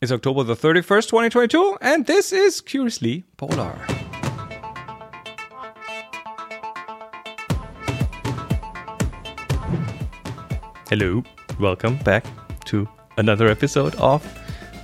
[0.00, 3.74] It's October the 31st, 2022, and this is Curiously Polar.
[10.88, 11.24] Hello,
[11.58, 12.24] welcome back
[12.66, 14.24] to another episode of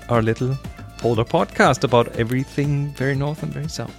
[0.09, 0.59] our little
[0.99, 3.95] polar podcast about everything very north and very south.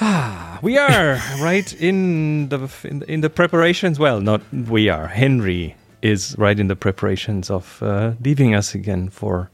[0.00, 3.98] Ah, we are right in the in, in the preparations.
[3.98, 5.08] Well, not we are.
[5.08, 9.50] Henry is right in the preparations of uh, leaving us again for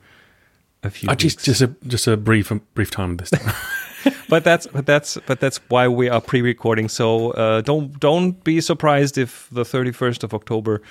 [0.83, 1.09] a few.
[1.09, 3.55] Uh, just just a just a brief brief time this time.
[4.29, 6.89] but that's but that's but that's why we are pre-recording.
[6.89, 10.83] So uh, don't don't be surprised if the 31st of October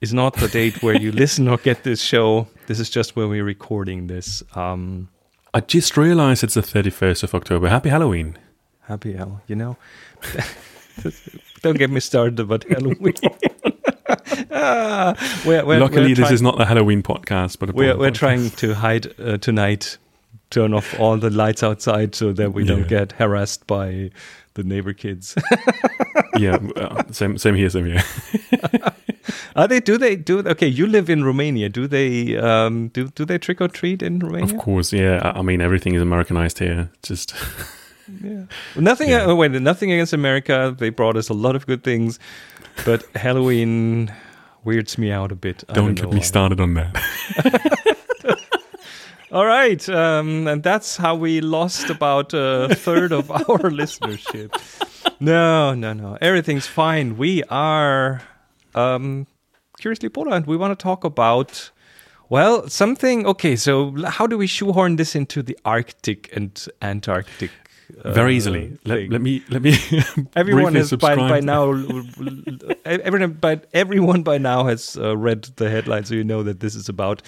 [0.00, 2.48] is not the date where you listen or get this show.
[2.66, 4.42] This is just when we're recording this.
[4.54, 5.08] Um,
[5.54, 7.68] I just realised it's the thirty first of October.
[7.68, 8.38] Happy Halloween!
[8.92, 9.76] happy hell, you know.
[11.62, 13.14] don't get me started about Halloween.
[14.50, 18.10] Ah, we're, we're, Luckily, we're this is not a Halloween podcast, but a We're, we're
[18.10, 19.98] trying to hide uh, tonight,
[20.50, 24.10] turn off all the lights outside so that we don't get harassed by
[24.54, 25.34] the neighbor kids.
[26.38, 28.02] yeah, uh, same same here, same here.
[29.56, 29.80] Are they?
[29.80, 30.40] Do they do?
[30.40, 31.68] Okay, you live in Romania.
[31.68, 32.36] Do they?
[32.36, 34.54] Um, do do they trick or treat in Romania?
[34.54, 35.20] Of course, yeah.
[35.22, 36.90] I I mean, everything is Americanized here.
[37.02, 37.34] Just
[38.20, 38.44] Yeah.
[38.76, 39.10] Nothing.
[39.10, 39.26] Yeah.
[39.26, 40.74] Uh, wait, nothing against America.
[40.76, 42.18] They brought us a lot of good things,
[42.84, 44.12] but Halloween
[44.64, 45.64] weirds me out a bit.
[45.72, 46.22] Don't know get me why.
[46.22, 47.98] started on that.
[49.32, 54.52] All right, um, and that's how we lost about a third of our listenership.
[55.20, 56.18] No, no, no.
[56.20, 57.16] Everything's fine.
[57.16, 58.20] We are
[58.74, 59.26] um,
[59.78, 60.40] curiously Polar.
[60.40, 61.70] We want to talk about
[62.28, 63.24] well something.
[63.26, 67.50] Okay, so how do we shoehorn this into the Arctic and Antarctic?
[68.04, 68.78] Uh, Very easily.
[68.84, 69.76] Let, let me let me.
[70.36, 71.72] Everyone has by, by now.
[72.84, 76.74] Everyone, but everyone by now has uh, read the headline, so you know that this
[76.74, 77.22] is about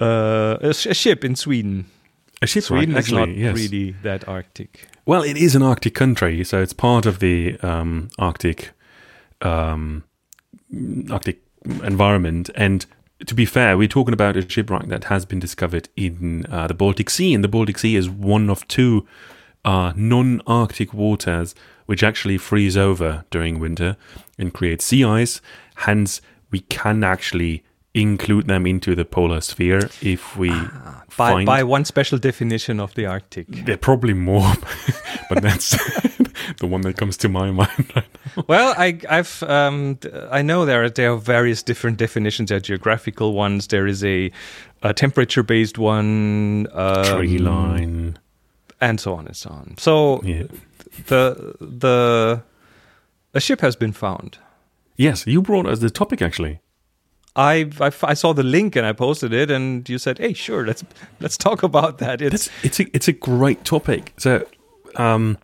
[0.00, 1.86] uh, a, sh- a ship in Sweden.
[2.42, 3.56] A shipwreck, Sweden is actually, not yes.
[3.56, 4.88] really that Arctic.
[5.06, 8.72] Well, it is an Arctic country, so it's part of the um, Arctic
[9.40, 10.04] um,
[11.10, 12.50] Arctic environment.
[12.54, 12.84] And
[13.24, 16.74] to be fair, we're talking about a shipwreck that has been discovered in uh, the
[16.74, 19.06] Baltic Sea, and the Baltic Sea is one of two
[19.66, 21.54] uh, non-Arctic waters
[21.86, 23.96] which actually freeze over during winter
[24.38, 25.40] and create sea ice.
[25.76, 31.62] Hence, we can actually include them into the polar sphere if we By, find by
[31.62, 33.46] one special definition of the Arctic.
[33.48, 34.52] there are probably more,
[35.30, 35.70] but that's
[36.60, 38.04] the one that comes to my mind right
[38.36, 38.44] now.
[38.48, 39.98] well, I, I've um,
[40.30, 42.50] I know there are there are various different definitions.
[42.50, 43.68] There are geographical ones.
[43.68, 44.30] There is a,
[44.82, 46.66] a temperature based one.
[46.72, 48.18] Um, Tree line.
[48.80, 49.74] And so on and so on.
[49.78, 50.44] So Yeah.
[51.06, 52.42] the the
[53.34, 54.38] a ship has been found.
[54.96, 56.60] Yes, you brought us the topic actually.
[57.34, 57.70] I
[58.02, 60.84] I saw the link and I posted it, and you said, "Hey, sure, let's
[61.20, 64.12] let's talk about that." It's It's it's a it's a great topic.
[64.16, 64.46] So,
[64.96, 65.36] um,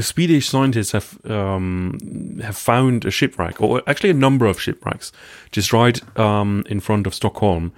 [0.00, 1.98] Swedish scientists have um,
[2.42, 5.12] have found a shipwreck, or actually a number of shipwrecks,
[5.50, 7.72] just right um, in front of Stockholm.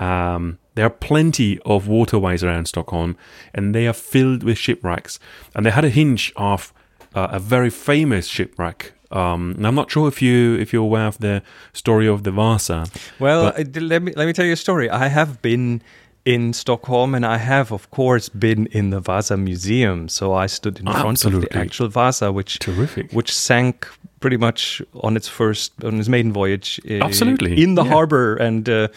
[0.00, 3.16] Um, there are plenty of waterways around Stockholm,
[3.54, 5.18] and they are filled with shipwrecks.
[5.54, 6.72] And they had a hinge of
[7.14, 8.92] uh, a very famous shipwreck.
[9.12, 12.30] Um, and I'm not sure if you if you're aware of the story of the
[12.30, 12.86] Vasa.
[13.18, 13.52] well.
[13.52, 14.88] but- d- let me let me tell you a story.
[14.88, 15.82] I have been
[16.24, 20.08] in Stockholm, and I have, of course, been in the Vasa Museum.
[20.08, 23.10] So I stood in front of the actual Vasa, which Terrific.
[23.12, 23.88] which sank
[24.20, 26.80] pretty much on its first on its maiden voyage.
[26.88, 27.90] uh, Absolutely, in the yeah.
[27.90, 28.88] harbor and uh,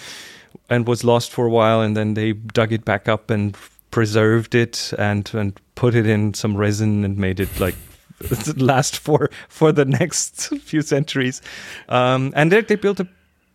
[0.70, 3.56] and was lost for a while, and then they dug it back up and
[3.92, 7.76] preserved it and and put it in some resin and made it like
[8.58, 11.42] last for for the next few centuries.
[11.90, 13.08] Um, and they, they built a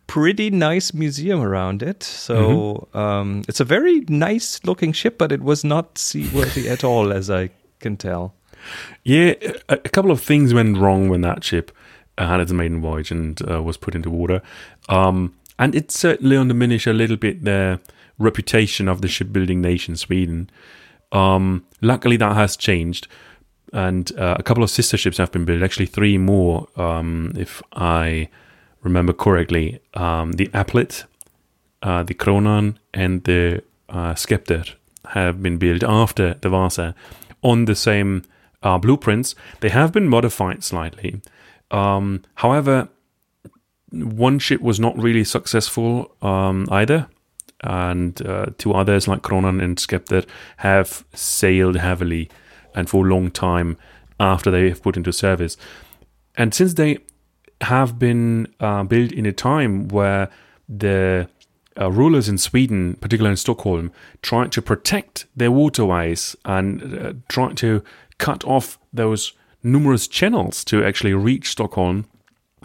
[0.07, 2.03] pretty nice museum around it.
[2.03, 2.35] So
[2.93, 2.97] Mm-hmm.
[2.97, 7.29] um, it's a very nice looking ship, but it was not seaworthy at all, as
[7.29, 7.49] I
[7.79, 8.33] can tell.
[9.03, 9.33] Yeah,
[9.69, 11.71] a, a couple of things went wrong when that ship
[12.17, 14.41] uh, had its maiden voyage and uh, was put into water.
[14.89, 17.79] Um, and it certainly undiminished a little bit the
[18.17, 20.49] reputation of the shipbuilding nation, Sweden.
[21.11, 23.07] Um, luckily, that has changed.
[23.73, 27.61] And uh, a couple of sister ships have been built, actually, three more, um, if
[27.73, 28.29] I
[28.81, 29.79] remember correctly.
[29.93, 31.03] Um, the Applet,
[31.83, 34.73] uh, the Kronan, and the uh, Skepter
[35.09, 36.95] have been built after the Vasa
[37.41, 38.23] on the same
[38.63, 39.35] uh, blueprints.
[39.59, 41.21] They have been modified slightly.
[41.69, 42.89] Um, however,
[43.91, 47.07] one ship was not really successful um, either,
[47.61, 50.25] and uh, two others like Kronan and Skepter
[50.57, 52.29] have sailed heavily
[52.75, 53.77] and for a long time
[54.19, 55.57] after they have put into service.
[56.37, 56.99] And since they
[57.61, 60.29] have been uh, built in a time where
[60.67, 61.27] the
[61.79, 67.57] uh, rulers in Sweden, particularly in Stockholm, tried to protect their waterways and uh, tried
[67.57, 67.83] to
[68.17, 69.33] cut off those
[69.63, 72.05] numerous channels to actually reach Stockholm,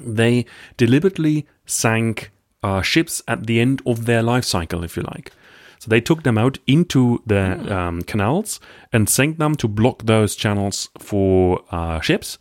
[0.01, 0.47] they
[0.77, 2.31] deliberately sank
[2.63, 5.33] uh, ships at the end of their life cycle, if you like.
[5.79, 8.59] So they took them out into the um, canals
[8.93, 12.39] and sank them to block those channels for uh, ships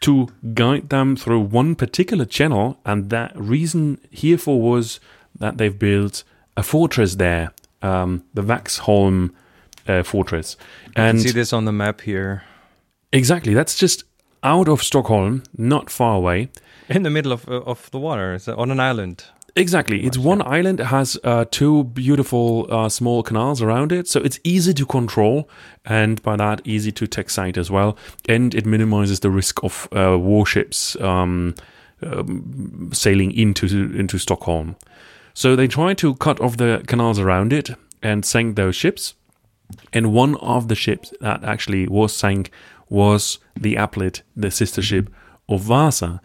[0.00, 2.78] to guide them through one particular channel.
[2.86, 5.00] And that reason herefore was
[5.38, 6.24] that they've built
[6.56, 7.52] a fortress there,
[7.82, 9.32] um, the Vaxholm
[9.86, 10.56] uh, fortress.
[10.96, 12.44] And you can See this on the map here.
[13.12, 14.04] exactly, that's just
[14.42, 16.48] out of Stockholm, not far away.
[16.88, 19.24] In the middle of uh, of the water, it's on an island.
[19.54, 20.04] Exactly.
[20.04, 20.80] It's one island.
[20.80, 24.08] It has uh, two beautiful uh, small canals around it.
[24.08, 25.48] So it's easy to control
[25.84, 27.98] and by that easy to taxate as well.
[28.28, 31.54] And it minimizes the risk of uh, warships um,
[32.02, 34.76] um, sailing into, into Stockholm.
[35.34, 37.70] So they tried to cut off the canals around it
[38.02, 39.14] and sank those ships.
[39.92, 42.50] And one of the ships that actually was sank
[42.88, 45.10] was the Applet, the sister ship
[45.48, 46.20] of Vasa.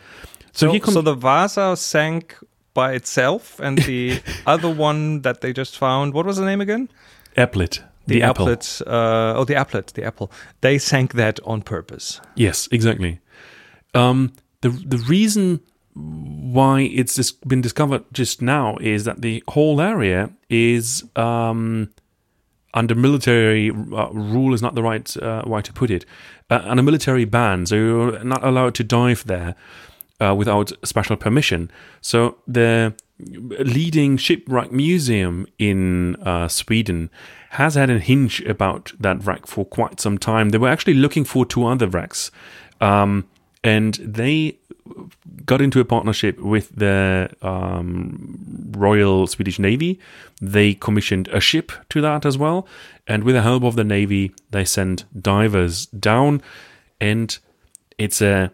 [0.57, 2.35] So, So, so the Vasa sank
[2.73, 6.89] by itself, and the other one that they just found, what was the name again?
[7.35, 8.81] Applet, The, the, applet.
[8.81, 9.93] Uh, oh, the applet.
[9.93, 10.31] The apple.
[10.61, 12.19] They sank that on purpose.
[12.35, 13.19] Yes, exactly.
[13.93, 15.59] Um, the the reason
[15.93, 21.89] why it's been discovered just now is that the whole area is um,
[22.73, 26.05] under military uh, rule is not the right uh, way to put it.
[26.49, 29.55] Uh, under military ban, so you're not allowed to dive there
[30.19, 31.71] uh, without special permission.
[32.01, 37.09] So the leading shipwreck museum in uh, Sweden
[37.51, 40.49] has had a hinge about that wreck for quite some time.
[40.49, 42.31] They were actually looking for two other wrecks,
[42.81, 43.27] um,
[43.63, 44.57] and they
[45.45, 49.99] got into a partnership with the um, Royal Swedish Navy.
[50.41, 52.67] They commissioned a ship to that as well,
[53.07, 56.41] and with the help of the Navy, they sent divers down,
[57.01, 57.37] and
[57.97, 58.51] it's a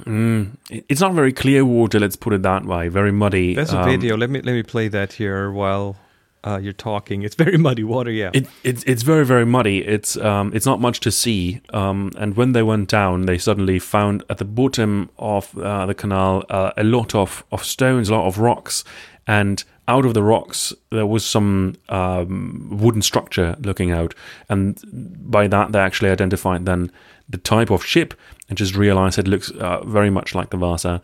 [0.00, 0.56] Mm,
[0.88, 2.00] it's not very clear water.
[2.00, 2.88] Let's put it that way.
[2.88, 3.54] Very muddy.
[3.54, 4.16] There's a Um, video.
[4.16, 5.96] Let me let me play that here while
[6.42, 7.22] uh, you're talking.
[7.22, 8.10] It's very muddy water.
[8.10, 8.30] Yeah.
[8.34, 9.78] It, it's it's very very muddy.
[9.86, 11.60] It's um it's not much to see.
[11.72, 15.94] Um and when they went down, they suddenly found at the bottom of uh, the
[15.94, 18.84] canal uh, a lot of of stones, a lot of rocks,
[19.26, 24.14] and out of the rocks there was some um, wooden structure looking out,
[24.48, 24.80] and
[25.30, 26.90] by that they actually identified then
[27.28, 28.14] the type of ship
[28.48, 31.00] and just realized it looks uh, very much like the Vasa.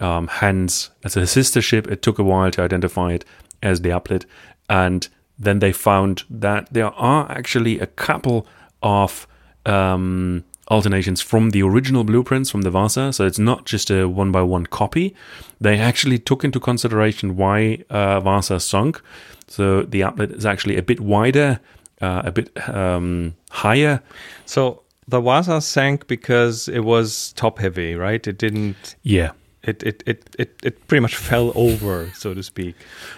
[0.00, 3.24] Um, hence, as a sister ship, it took a while to identify it
[3.62, 4.24] as the Applet,
[4.68, 5.08] and
[5.38, 8.46] then they found that there are actually a couple
[8.82, 9.26] of
[9.66, 13.12] um, alternations from the original blueprints from the Vasa.
[13.12, 15.14] So it's not just a one by one copy.
[15.60, 19.00] They actually took into consideration why uh, Vasa sunk.
[19.46, 21.60] So the Applet is actually a bit wider,
[22.00, 24.02] uh, a bit um, higher.
[24.46, 28.26] so the Vasa sank because it was top heavy, right?
[28.26, 28.96] It didn't.
[29.02, 29.32] Yeah.
[29.62, 32.74] It it it it, it pretty much fell over, so to speak.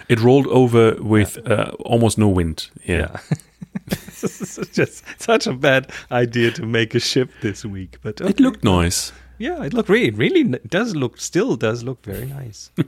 [0.07, 2.69] It rolled over with uh, almost no wind.
[2.85, 3.17] Yeah.
[3.87, 8.39] this is just such a bad idea to make a ship this week, but It
[8.39, 9.11] looked nice.
[9.39, 12.71] Yeah, it looked really, really does look, still does look very nice.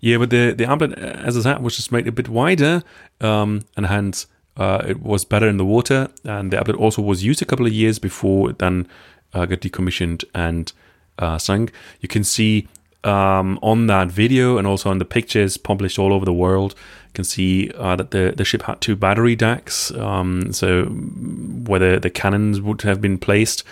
[0.00, 2.82] Yeah, but the the Applet, uh, as I said, was just made a bit wider,
[3.20, 4.26] um, and hence
[4.56, 6.08] uh, it was better in the water.
[6.24, 8.88] And the Applet also was used a couple of years before it then
[9.32, 10.72] uh, got decommissioned and
[11.18, 11.72] uh, sunk.
[12.00, 12.68] You can see
[13.04, 16.74] um, on that video and also on the pictures published all over the world,
[17.06, 22.00] you can see uh, that the, the ship had two battery decks, um, so where
[22.00, 23.62] the, cannons would have been placed.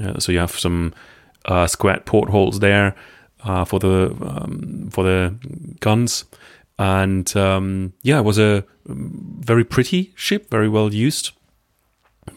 [0.00, 0.92] Uh, so you have some
[1.46, 1.66] uh,
[2.04, 2.94] portholes there
[3.44, 5.34] uh, for the um, for the
[5.80, 6.24] guns,
[6.78, 11.30] and um, yeah, it was a very pretty ship, very well used.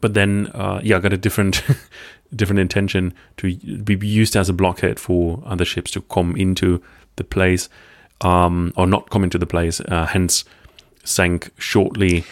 [0.01, 1.63] But then, uh, yeah, I got a different
[2.35, 6.81] different intention to be used as a blockhead for other ships to come into
[7.15, 7.69] the place,
[8.21, 9.79] um, or not come into the place.
[9.81, 10.43] Uh, hence,
[11.03, 12.25] sank shortly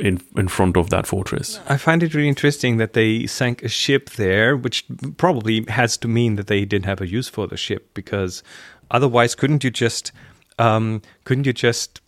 [0.00, 1.60] in in front of that fortress.
[1.68, 4.84] I find it really interesting that they sank a ship there, which
[5.16, 8.42] probably has to mean that they didn't have a use for the ship because
[8.90, 10.12] otherwise, couldn't you just
[10.58, 12.00] um, couldn't you just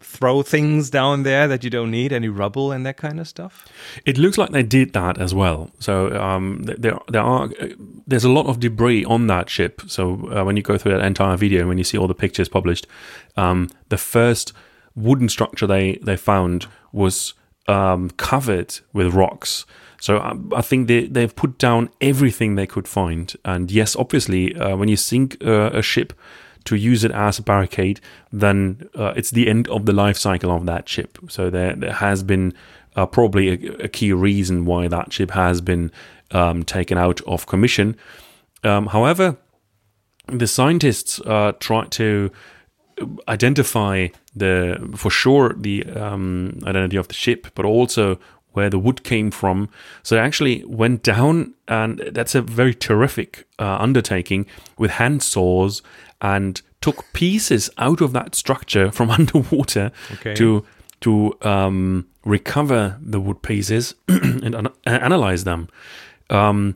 [0.00, 3.66] throw things down there that you don't need, any rubble and that kind of stuff?
[4.04, 5.70] It looks like they did that as well.
[5.78, 7.68] So um, there, there are uh,
[8.06, 9.82] there's a lot of debris on that ship.
[9.86, 12.48] So uh, when you go through that entire video, when you see all the pictures
[12.48, 12.86] published,
[13.36, 14.52] um, the first
[14.94, 17.34] wooden structure they they found was
[17.68, 19.64] um, covered with rocks.
[20.00, 23.34] So I, I think they they've put down everything they could find.
[23.44, 26.12] And yes, obviously, uh, when you sink uh, a ship
[26.64, 28.00] to use it as a barricade,
[28.32, 31.18] then uh, it's the end of the life cycle of that chip.
[31.28, 32.54] So there, there has been
[32.96, 35.90] uh, probably a, a, key reason why that chip has been
[36.30, 37.96] um, taken out of commission.
[38.64, 39.36] Um, however,
[40.26, 42.30] the scientists uh, tried to
[43.28, 48.18] identify the for sure the um, identity of the ship, but also
[48.52, 49.68] where the wood came from.
[50.02, 54.46] So they actually went down, and that's a very terrific uh, undertaking
[54.78, 55.82] with hand saws
[56.20, 60.34] and took pieces out of that structure from underwater Okay.
[60.34, 60.64] to
[61.00, 65.68] to um, recover the wood pieces and an- analyze them
[66.30, 66.74] um,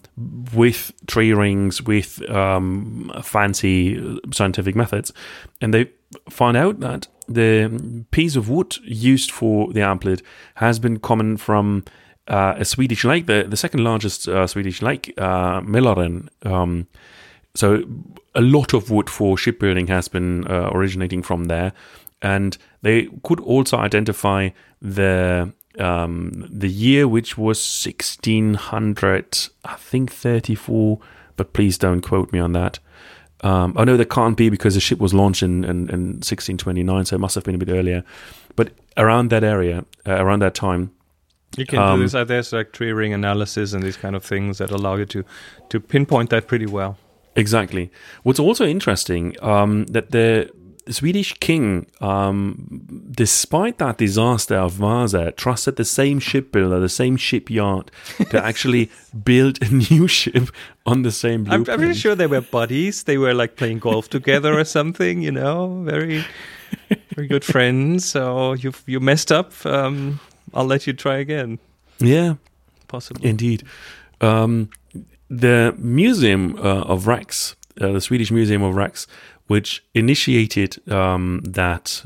[0.52, 5.12] with tree rings, with um, fancy scientific methods,
[5.60, 5.90] and they
[6.28, 10.22] found out that the piece of wood used for the Applet
[10.56, 11.84] has been common from
[12.28, 15.60] uh, a Swedish lake, the, the second largest uh, Swedish lake, uh.
[16.42, 16.86] Um,
[17.54, 17.82] so
[18.34, 21.72] a lot of wood for shipbuilding has been uh, originating from there,
[22.20, 30.98] and they could also identify the um, the year, which was 1600, I think 34,
[31.36, 32.78] but please don't quote me on that.
[33.42, 37.04] Um, I know that can't be because the ship was launched in, in, in 1629,
[37.04, 38.02] so it must have been a bit earlier.
[38.56, 40.90] But around that area, uh, around that time,
[41.56, 42.14] You can Um, do this.
[42.14, 45.22] Uh, there's like tree ring analysis and these kind of things that allow you to
[45.68, 46.96] to pinpoint that pretty well.
[47.34, 47.90] Exactly.
[48.24, 50.50] What's also interesting um, that the
[50.88, 57.90] Swedish king, um, despite that disaster of Vasa, trusted the same shipbuilder, the same shipyard,
[58.30, 58.90] to actually
[59.24, 60.48] build a new ship
[60.84, 61.68] on the same blueprint.
[61.68, 63.02] I'm pretty sure they were buddies.
[63.04, 65.22] They were like playing golf together or something.
[65.22, 66.24] You know, very
[67.14, 68.04] very good friends.
[68.04, 69.52] So you you messed up.
[69.66, 70.20] Um,
[70.54, 71.58] I'll let you try again.
[71.98, 72.34] Yeah,
[72.88, 73.28] Possibly.
[73.28, 73.62] indeed.
[74.20, 74.70] Um,
[75.28, 79.06] the Museum uh, of Wrecks, uh, the Swedish Museum of Wrecks,
[79.46, 82.04] which initiated um, that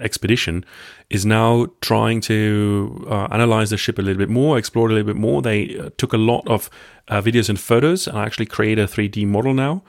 [0.00, 0.64] expedition,
[1.10, 5.06] is now trying to uh, analyze the ship a little bit more, explore a little
[5.06, 5.42] bit more.
[5.42, 6.70] They uh, took a lot of
[7.08, 9.82] uh, videos and photos and actually create a 3D model now.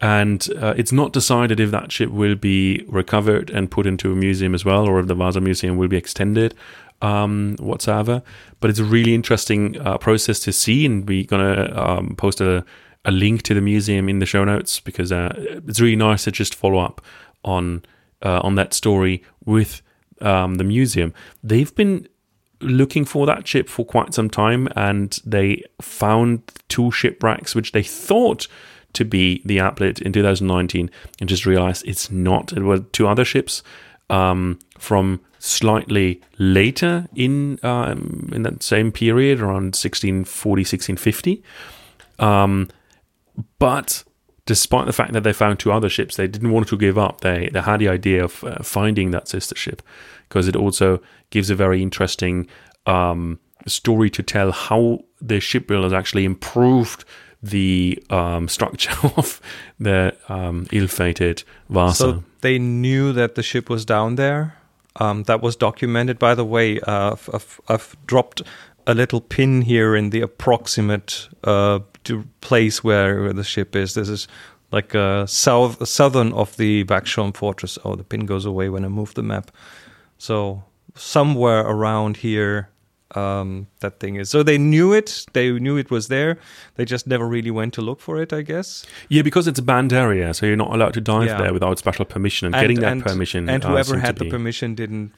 [0.00, 4.16] And uh, it's not decided if that ship will be recovered and put into a
[4.16, 6.54] museum as well, or if the Vasa Museum will be extended
[7.02, 8.22] um, whatsoever.
[8.58, 12.64] But it's a really interesting uh, process to see, and we're gonna um, post a,
[13.04, 15.34] a link to the museum in the show notes because uh,
[15.66, 17.00] it's really nice to just follow up
[17.44, 17.84] on
[18.22, 19.82] uh, on that story with
[20.20, 21.12] um, the museum.
[21.42, 22.08] They've been
[22.60, 27.82] looking for that ship for quite some time, and they found two shipwrecks which they
[27.82, 28.46] thought
[28.92, 30.90] to be the Applet in 2019,
[31.20, 32.52] and just realized it's not.
[32.52, 33.62] It were two other ships
[34.10, 41.42] um, from slightly later in um, in that same period, around 1640, 1650.
[42.18, 42.68] Um,
[43.58, 44.04] but
[44.46, 47.20] despite the fact that they found two other ships, they didn't want to give up.
[47.20, 49.82] They they had the idea of uh, finding that sister ship
[50.28, 52.46] because it also gives a very interesting
[52.86, 57.04] um, story to tell how the shipbuilders actually improved
[57.42, 59.40] the um, structure of
[59.78, 61.98] the um, ill-fated Vasa.
[61.98, 64.56] So they knew that the ship was down there.
[64.96, 66.78] Um, that was documented, by the way.
[66.80, 68.42] Uh, I've, I've, I've dropped
[68.86, 73.94] a little pin here in the approximate uh, to place where, where the ship is.
[73.94, 74.28] This is
[74.72, 77.78] like uh, south southern of the Vaxholm fortress.
[77.84, 79.50] Oh, the pin goes away when I move the map.
[80.18, 82.68] So somewhere around here,
[83.16, 84.30] um, that thing is.
[84.30, 85.26] So they knew it.
[85.32, 86.38] They knew it was there.
[86.76, 88.32] They just never really went to look for it.
[88.32, 88.86] I guess.
[89.08, 91.38] yeah, because it's a banned area, so you're not allowed to dive Yeah.
[91.38, 92.46] there without special permission.
[92.54, 95.12] And, getting that permission, and uh, whoever had the be- permission didn't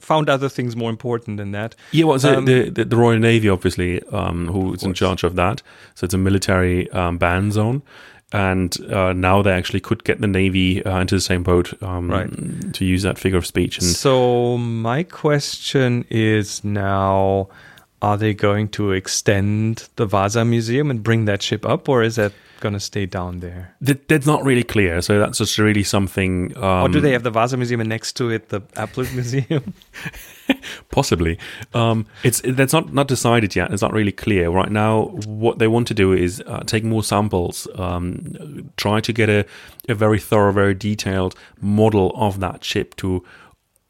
[0.00, 1.74] found other things more important than that.
[1.92, 5.34] Yeah, well, so Um, the, the the Royal Navy, obviously, um, who's in charge of
[5.36, 5.62] that.
[5.94, 7.82] So it's a military um, ban zone,
[8.32, 12.10] and uh, now they actually could get the Navy uh, into the same boat um,
[12.10, 12.72] Right.
[12.74, 13.78] to use that figure of speech.
[13.78, 17.48] And So my question is now:
[18.02, 22.16] Are they going to extend the Vasa Museum and bring that ship up, or is
[22.16, 23.74] that going to stay down there?
[23.80, 25.02] that, that's not really clear.
[25.02, 26.56] So that's just really something.
[26.56, 29.74] Um, or do they have the Vasa Museum and next to it the Applet Museum?
[30.90, 31.38] Possibly.
[31.74, 33.72] Um, it's that's not not decided yet.
[33.72, 35.06] It's not really clear right now.
[35.26, 39.44] What they want to do is uh, take more samples, um, try to get a,
[39.88, 43.24] a very thorough, very detailed model of that chip to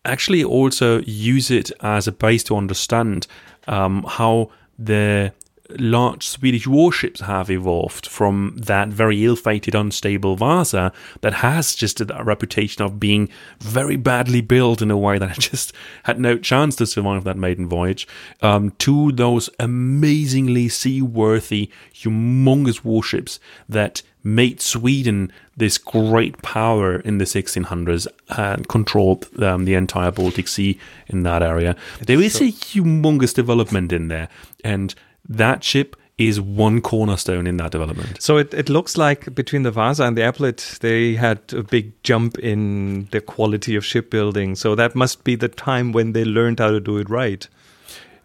[0.04, 3.26] actually also use it as a base to understand
[3.66, 5.32] um, how the
[5.78, 12.24] large Swedish warships have evolved from that very ill-fated, unstable Vasa that has just a,
[12.24, 13.28] reputation of being
[13.60, 15.72] very badly built in a way that just
[16.04, 18.06] had no chance to survive that maiden voyage,
[18.42, 27.24] um, to those amazingly seaworthy, humongous warships that made Sweden this great power in the
[27.24, 31.76] 1600s and controlled um, the entire Baltic Sea in that area.
[32.00, 34.28] there is a humongous development in there,
[34.64, 34.94] and
[35.28, 38.22] that ship is one cornerstone in that development.
[38.22, 41.92] So it, it looks like between the Vasa and the Applet, they had a big
[42.02, 44.54] jump in the quality of shipbuilding.
[44.54, 47.46] So that must be the time when they learned how to do it right.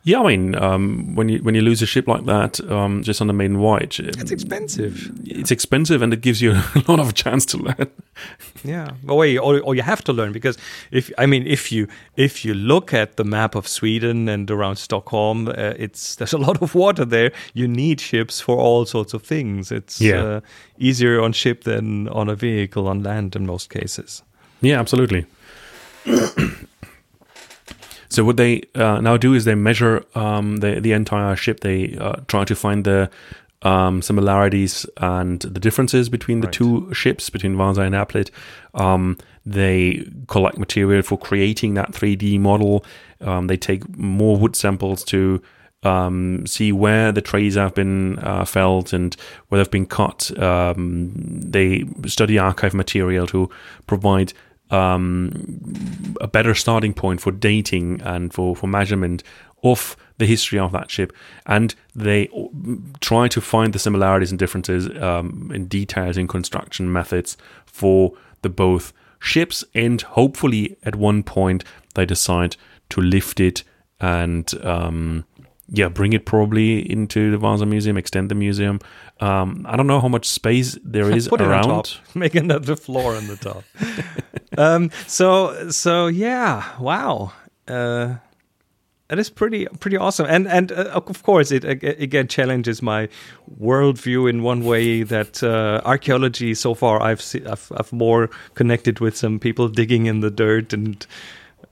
[0.03, 3.21] Yeah, I mean, um, when you when you lose a ship like that, um, just
[3.21, 5.11] on the main voyage, it's expensive.
[5.25, 7.87] It's expensive, and it gives you a lot of chance to learn.
[8.63, 10.57] Yeah, well, wait, or, or you have to learn because
[10.91, 14.77] if I mean, if you if you look at the map of Sweden and around
[14.77, 17.31] Stockholm, uh, it's there's a lot of water there.
[17.53, 19.71] You need ships for all sorts of things.
[19.71, 20.23] It's Yeah.
[20.23, 20.39] uh,
[20.79, 24.23] easier on ship than on a vehicle on land in most cases.
[24.61, 25.25] Yeah, absolutely.
[28.11, 31.61] So what they uh, now do is they measure um, the the entire ship.
[31.61, 33.09] They uh, try to find the
[33.61, 36.53] um, similarities and the differences between the Right.
[36.53, 38.29] two ships, between Vasa and Applet.
[38.73, 42.83] Um, they collect material for creating that 3D model.
[43.21, 45.41] Um, they take more wood samples to
[45.83, 49.15] um, see where the trees have been uh, felled and
[49.49, 50.31] where they've been cut.
[50.39, 53.49] Um, they study archive material to
[53.87, 54.33] provide
[54.71, 59.23] um, a better starting point for dating and for, for measurement
[59.63, 61.13] of the history of that ship.
[61.45, 62.29] And they
[62.99, 68.49] try to find the similarities and differences um, in details in construction methods for the
[68.49, 69.63] both ships.
[69.75, 71.63] And hopefully, at one point,
[71.95, 72.55] they decide
[72.89, 73.63] to lift it
[73.99, 75.25] and um,
[75.73, 78.79] yeah, bring it probably into the Vasa Museum, extend the museum.
[79.21, 81.97] Um, I don't know how much space there is Put around.
[82.15, 83.63] Make another floor on the top.
[84.57, 87.31] um, so so yeah, wow.
[87.67, 88.15] Uh,
[89.07, 93.09] that is pretty pretty awesome, and and uh, of course it again challenges my
[93.59, 99.01] worldview in one way that uh, archaeology so far I've, se- I've I've more connected
[99.01, 101.05] with some people digging in the dirt and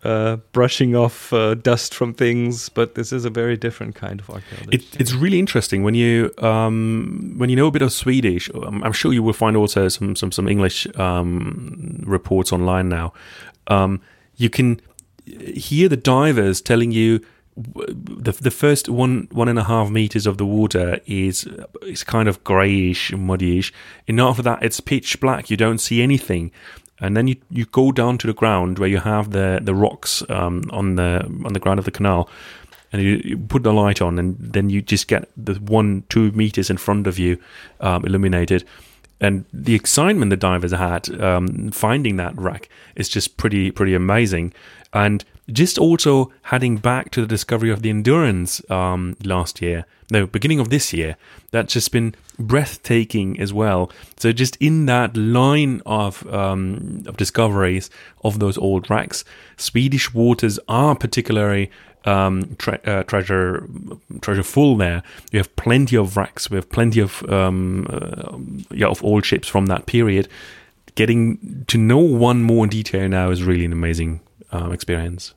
[0.03, 4.29] uh, brushing off uh, dust from things, but this is a very different kind of
[4.29, 4.77] archaeology.
[4.77, 8.49] It, it's really interesting when you um, when you know a bit of Swedish.
[8.49, 13.13] I'm, I'm sure you will find also some some some English um, reports online now.
[13.67, 14.01] Um,
[14.35, 14.81] you can
[15.25, 17.19] hear the divers telling you
[17.55, 21.47] the the first one one and a half meters of the water is
[21.83, 23.71] is kind of grayish and muddyish,
[24.07, 25.49] and after that it's pitch black.
[25.49, 26.51] You don't see anything.
[27.01, 30.23] And then you, you go down to the ground where you have the the rocks
[30.29, 32.29] um, on the on the ground of the canal,
[32.91, 36.31] and you, you put the light on, and then you just get the one two
[36.31, 37.37] meters in front of you
[37.79, 38.65] um, illuminated,
[39.19, 44.53] and the excitement the divers had um, finding that wreck is just pretty pretty amazing,
[44.93, 50.27] and just also heading back to the discovery of the endurance um, last year, no,
[50.27, 51.17] beginning of this year,
[51.51, 53.91] that's just been breathtaking as well.
[54.17, 57.89] So just in that line of um, of discoveries
[58.23, 59.23] of those old wrecks,
[59.57, 61.71] Swedish waters are particularly
[62.05, 63.67] um, tre- uh, treasure
[64.21, 65.03] treasure full there.
[65.31, 66.49] You have plenty of wrecks.
[66.49, 68.37] We have plenty of um, uh,
[68.75, 70.27] yeah of old ships from that period.
[70.95, 75.33] Getting to know one more in detail now is really an amazing um, experience.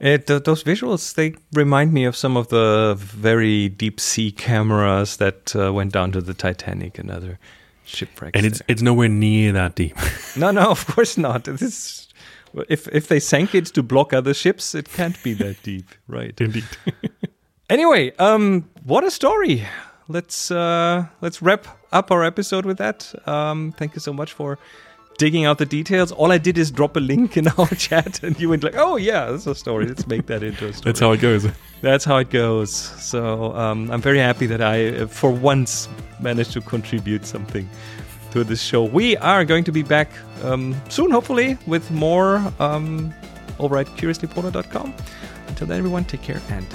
[0.00, 5.18] It, th- those visuals they remind me of some of the very deep sea cameras
[5.18, 7.38] that uh, went down to the Titanic and other
[7.84, 8.36] shipwrecks.
[8.36, 8.66] And it's there.
[8.68, 9.96] it's nowhere near that deep.
[10.36, 11.44] no, no, of course not.
[11.44, 12.01] This
[12.68, 16.38] if if they sank it to block other ships, it can't be that deep, right?
[16.40, 16.64] Indeed.
[17.70, 19.66] Anyway, um, what a story!
[20.06, 23.10] Let's uh, let's wrap up our episode with that.
[23.26, 24.58] Um, thank you so much for
[25.16, 26.12] digging out the details.
[26.12, 28.96] All I did is drop a link in our chat, and you went like, "Oh
[28.96, 29.86] yeah, that's a story.
[29.86, 31.46] Let's make that into a story." That's how it goes.
[31.80, 32.70] That's how it goes.
[32.70, 35.88] So um, I'm very happy that I, uh, for once,
[36.20, 37.66] managed to contribute something
[38.32, 38.84] to this show.
[38.84, 40.10] We are going to be back
[40.42, 43.12] um, soon, hopefully, with more um,
[43.58, 44.94] over at curiouslypolar.com.
[45.48, 46.66] Until then, everyone, take care and